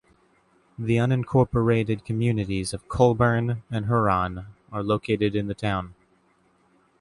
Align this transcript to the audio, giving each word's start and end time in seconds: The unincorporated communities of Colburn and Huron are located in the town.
The 0.79 0.95
unincorporated 0.95 2.03
communities 2.05 2.73
of 2.73 2.87
Colburn 2.89 3.61
and 3.69 3.85
Huron 3.85 4.47
are 4.71 4.81
located 4.81 5.35
in 5.35 5.45
the 5.45 5.53
town. 5.53 5.93